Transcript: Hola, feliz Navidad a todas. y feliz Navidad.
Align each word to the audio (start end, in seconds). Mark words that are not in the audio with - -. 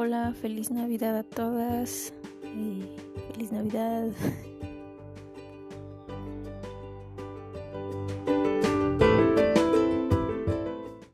Hola, 0.00 0.32
feliz 0.32 0.70
Navidad 0.70 1.16
a 1.18 1.24
todas. 1.24 2.12
y 2.44 2.84
feliz 3.32 3.50
Navidad. 3.50 4.06